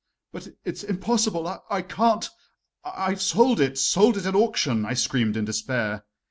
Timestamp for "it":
3.61-3.77, 4.17-4.25